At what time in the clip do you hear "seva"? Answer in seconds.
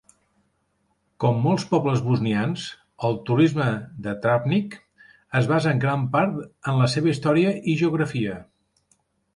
6.97-7.15